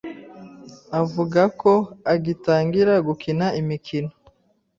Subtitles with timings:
[1.01, 1.73] avuga ko
[2.13, 4.09] agitangira gukina imikino